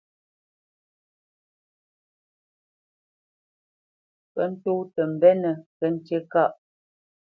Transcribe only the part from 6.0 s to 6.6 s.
ŋkâʼ.